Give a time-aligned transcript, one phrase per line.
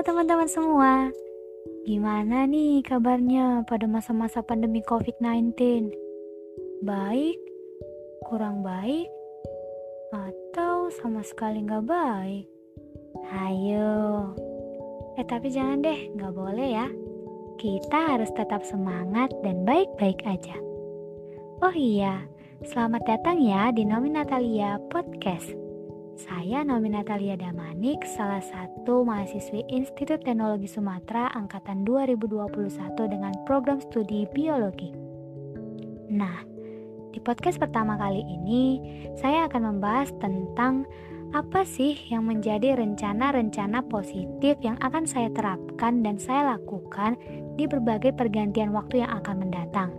[0.00, 1.12] Teman-teman semua.
[1.84, 5.52] Gimana nih kabarnya pada masa-masa pandemi COVID-19?
[6.80, 7.36] Baik?
[8.24, 9.12] Kurang baik?
[10.08, 12.48] Atau sama sekali nggak baik?
[13.28, 14.32] Ayo.
[15.20, 16.88] Eh tapi jangan deh, nggak boleh ya.
[17.60, 20.56] Kita harus tetap semangat dan baik-baik aja.
[21.60, 22.24] Oh iya,
[22.64, 25.69] selamat datang ya di Nomi Natalia Podcast.
[26.18, 32.50] Saya Nomi Natalia Damanik, salah satu mahasiswi Institut Teknologi Sumatera angkatan 2021
[33.06, 34.90] dengan program studi biologi.
[36.10, 36.42] Nah,
[37.14, 38.82] di podcast pertama kali ini
[39.22, 40.88] saya akan membahas tentang
[41.30, 47.14] apa sih yang menjadi rencana-rencana positif yang akan saya terapkan dan saya lakukan
[47.54, 49.94] di berbagai pergantian waktu yang akan mendatang,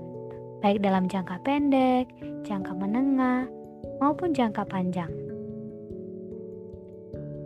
[0.60, 2.12] baik dalam jangka pendek,
[2.44, 3.48] jangka menengah,
[4.04, 5.31] maupun jangka panjang.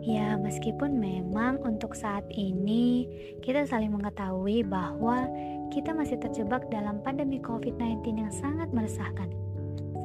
[0.06, 3.10] Ya, meskipun memang untuk saat ini
[3.42, 5.26] kita saling mengetahui bahwa
[5.74, 9.26] kita masih terjebak dalam pandemi COVID-19 yang sangat meresahkan.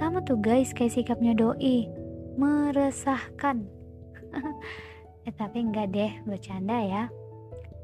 [0.01, 1.85] Sama tuh guys, kayak sikapnya doi,
[2.33, 3.61] meresahkan.
[5.29, 7.03] eh, tapi enggak deh, bercanda ya.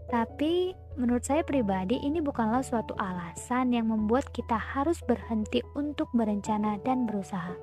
[0.09, 6.81] Tapi menurut saya pribadi ini bukanlah suatu alasan yang membuat kita harus berhenti untuk berencana
[6.81, 7.53] dan berusaha.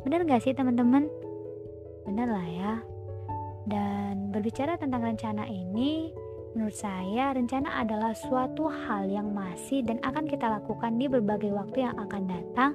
[0.00, 1.12] Bener gak sih teman-teman?
[2.08, 2.72] Bener lah ya.
[3.68, 6.08] Dan berbicara tentang rencana ini,
[6.56, 11.84] menurut saya rencana adalah suatu hal yang masih dan akan kita lakukan di berbagai waktu
[11.84, 12.72] yang akan datang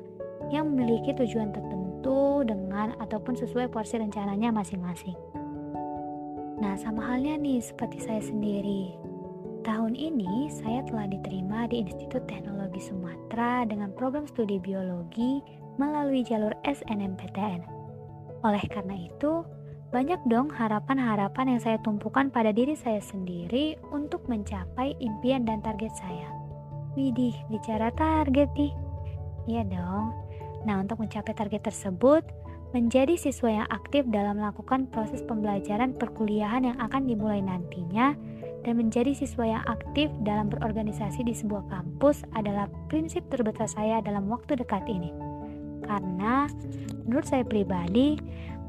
[0.54, 5.18] yang memiliki tujuan tertentu dengan ataupun sesuai porsi rencananya masing-masing.
[6.62, 8.94] Nah, sama halnya nih seperti saya sendiri.
[9.64, 15.40] Tahun ini saya telah diterima di Institut Teknologi Sumatera dengan program studi biologi
[15.80, 17.64] melalui jalur SNMPTN.
[18.44, 19.48] Oleh karena itu,
[19.94, 25.94] banyak dong harapan-harapan yang saya tumpukan pada diri saya sendiri untuk mencapai impian dan target
[25.94, 26.34] saya.
[26.98, 28.74] Widih, bicara target nih.
[29.46, 30.18] Iya dong.
[30.66, 32.26] Nah, untuk mencapai target tersebut,
[32.74, 38.18] menjadi siswa yang aktif dalam melakukan proses pembelajaran perkuliahan yang akan dimulai nantinya,
[38.66, 44.26] dan menjadi siswa yang aktif dalam berorganisasi di sebuah kampus adalah prinsip terbesar saya dalam
[44.26, 45.14] waktu dekat ini.
[45.84, 46.48] Karena
[47.04, 48.16] menurut saya pribadi,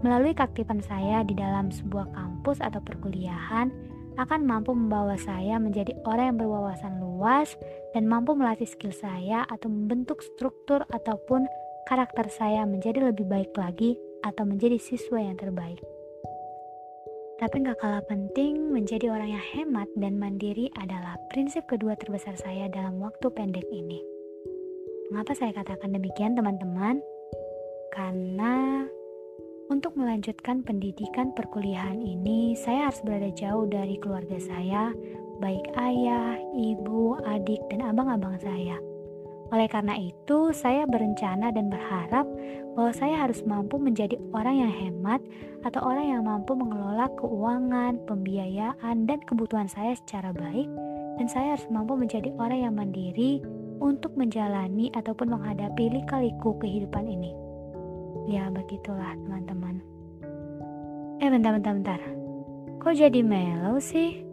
[0.04, 3.72] Melalui keaktifan saya di dalam sebuah kampus atau perkuliahan
[4.20, 7.56] akan mampu membawa saya menjadi orang yang berwawasan luas
[7.96, 11.48] dan mampu melatih skill saya atau membentuk struktur ataupun
[11.88, 15.80] karakter saya menjadi lebih baik lagi atau menjadi siswa yang terbaik.
[17.40, 22.70] Tapi gak kalah penting, menjadi orang yang hemat dan mandiri adalah prinsip kedua terbesar saya
[22.70, 23.98] dalam waktu pendek ini.
[25.10, 27.02] Mengapa saya katakan demikian, teman-teman?
[27.90, 28.86] Karena
[29.84, 34.96] untuk melanjutkan pendidikan perkuliahan ini, saya harus berada jauh dari keluarga saya,
[35.44, 38.80] baik ayah, ibu, adik, dan abang-abang saya.
[39.52, 42.24] Oleh karena itu, saya berencana dan berharap
[42.72, 45.20] bahwa saya harus mampu menjadi orang yang hemat
[45.68, 50.64] atau orang yang mampu mengelola keuangan, pembiayaan, dan kebutuhan saya secara baik,
[51.20, 53.44] dan saya harus mampu menjadi orang yang mandiri
[53.84, 57.43] untuk menjalani ataupun menghadapi lika-liku kehidupan ini.
[58.24, 59.84] Ya begitulah teman-teman.
[61.20, 62.00] Eh bentar bentar bentar.
[62.80, 64.24] Kok jadi melo sih?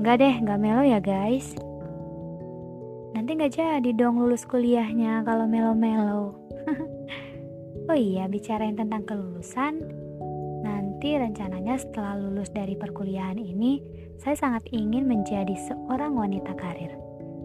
[0.00, 1.52] Enggak deh, enggak melo ya guys.
[3.14, 6.34] Nanti nggak jadi dong lulus kuliahnya kalau melo-melo.
[7.88, 9.84] oh iya, bicarain tentang kelulusan.
[10.64, 13.78] Nanti rencananya setelah lulus dari perkuliahan ini,
[14.18, 16.96] saya sangat ingin menjadi seorang wanita karir.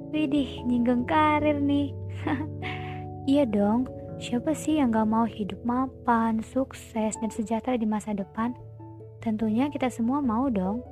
[0.10, 1.94] Widih, nyinggung karir nih.
[3.32, 3.86] iya dong,
[4.20, 8.52] Siapa sih yang gak mau hidup mapan, sukses, dan sejahtera di masa depan?
[9.24, 10.84] Tentunya kita semua mau dong.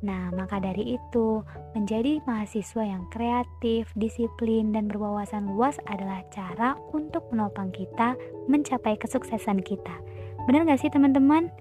[0.00, 1.44] Nah, maka dari itu,
[1.76, 8.16] menjadi mahasiswa yang kreatif, disiplin, dan berwawasan luas adalah cara untuk menopang kita
[8.48, 10.00] mencapai kesuksesan kita.
[10.48, 11.52] Benar gak sih teman-teman?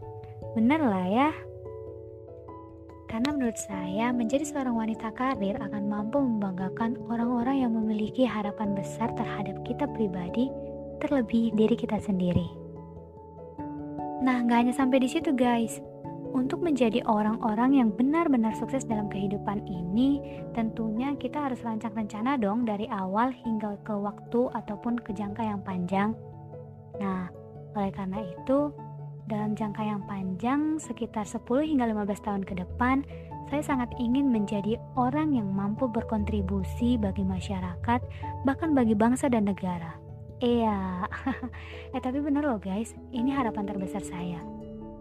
[0.56, 1.30] Benar lah ya.
[3.12, 9.12] Karena menurut saya, menjadi seorang wanita karir akan mampu membanggakan orang-orang yang memiliki harapan besar
[9.20, 10.48] terhadap kita pribadi
[11.00, 12.46] terlebih diri kita sendiri.
[14.24, 15.84] Nah, gak hanya sampai di situ, guys.
[16.34, 20.18] Untuk menjadi orang-orang yang benar-benar sukses dalam kehidupan ini,
[20.58, 25.62] tentunya kita harus rancang rencana dong dari awal hingga ke waktu ataupun ke jangka yang
[25.62, 26.18] panjang.
[26.98, 27.30] Nah,
[27.78, 28.74] oleh karena itu,
[29.30, 33.06] dalam jangka yang panjang sekitar 10 hingga 15 tahun ke depan,
[33.54, 38.02] saya sangat ingin menjadi orang yang mampu berkontribusi bagi masyarakat,
[38.44, 40.03] bahkan bagi bangsa dan negara.
[40.42, 41.10] Iya,
[41.96, 44.42] eh tapi bener loh guys, ini harapan terbesar saya.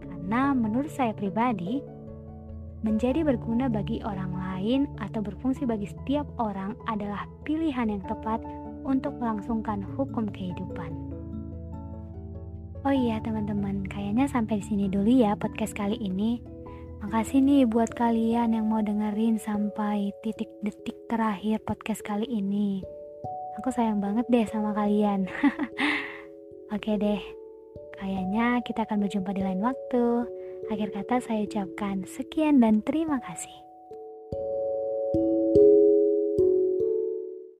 [0.03, 1.81] Karena menurut saya pribadi,
[2.83, 8.43] menjadi berguna bagi orang lain atau berfungsi bagi setiap orang adalah pilihan yang tepat
[8.83, 10.91] untuk melangsungkan hukum kehidupan.
[12.83, 16.43] Oh iya teman-teman, kayaknya sampai di sini dulu ya podcast kali ini.
[16.99, 22.83] Makasih nih buat kalian yang mau dengerin sampai titik detik terakhir podcast kali ini.
[23.61, 25.29] Aku sayang banget deh sama kalian.
[26.75, 27.21] Oke deh,
[28.01, 30.25] kayaknya kita akan berjumpa di lain waktu.
[30.73, 33.62] Akhir kata saya ucapkan sekian dan terima kasih.